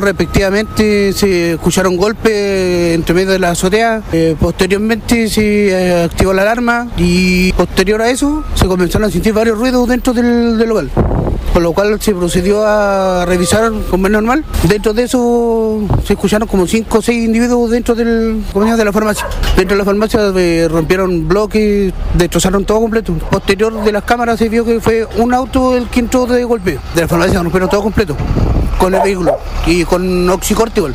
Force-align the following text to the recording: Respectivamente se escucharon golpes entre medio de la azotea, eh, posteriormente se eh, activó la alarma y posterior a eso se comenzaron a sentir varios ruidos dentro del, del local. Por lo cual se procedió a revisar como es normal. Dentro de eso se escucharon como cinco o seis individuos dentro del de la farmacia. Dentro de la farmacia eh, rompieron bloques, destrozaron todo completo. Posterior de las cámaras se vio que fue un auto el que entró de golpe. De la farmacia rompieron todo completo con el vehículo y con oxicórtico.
Respectivamente 0.00 1.12
se 1.12 1.54
escucharon 1.54 1.96
golpes 1.96 2.94
entre 2.94 3.16
medio 3.16 3.32
de 3.32 3.40
la 3.40 3.50
azotea, 3.50 4.00
eh, 4.12 4.36
posteriormente 4.38 5.28
se 5.28 5.70
eh, 5.70 6.04
activó 6.04 6.32
la 6.32 6.42
alarma 6.42 6.86
y 6.96 7.52
posterior 7.54 8.00
a 8.02 8.08
eso 8.08 8.44
se 8.54 8.68
comenzaron 8.68 9.08
a 9.08 9.10
sentir 9.10 9.32
varios 9.32 9.58
ruidos 9.58 9.88
dentro 9.88 10.12
del, 10.12 10.56
del 10.56 10.68
local. 10.68 10.88
Por 11.58 11.64
lo 11.64 11.72
cual 11.72 12.00
se 12.00 12.14
procedió 12.14 12.64
a 12.64 13.26
revisar 13.26 13.72
como 13.90 14.06
es 14.06 14.12
normal. 14.12 14.44
Dentro 14.68 14.94
de 14.94 15.02
eso 15.02 15.80
se 16.04 16.12
escucharon 16.12 16.46
como 16.46 16.68
cinco 16.68 16.98
o 16.98 17.02
seis 17.02 17.24
individuos 17.24 17.72
dentro 17.72 17.96
del 17.96 18.44
de 18.54 18.84
la 18.84 18.92
farmacia. 18.92 19.26
Dentro 19.56 19.74
de 19.74 19.78
la 19.78 19.84
farmacia 19.84 20.20
eh, 20.36 20.68
rompieron 20.70 21.26
bloques, 21.26 21.92
destrozaron 22.14 22.64
todo 22.64 22.78
completo. 22.78 23.12
Posterior 23.28 23.82
de 23.82 23.90
las 23.90 24.04
cámaras 24.04 24.38
se 24.38 24.48
vio 24.48 24.64
que 24.64 24.80
fue 24.80 25.04
un 25.16 25.34
auto 25.34 25.76
el 25.76 25.88
que 25.88 25.98
entró 25.98 26.26
de 26.26 26.44
golpe. 26.44 26.78
De 26.94 27.00
la 27.00 27.08
farmacia 27.08 27.42
rompieron 27.42 27.68
todo 27.68 27.82
completo 27.82 28.16
con 28.78 28.94
el 28.94 29.02
vehículo 29.02 29.36
y 29.66 29.84
con 29.84 30.30
oxicórtico. 30.30 30.88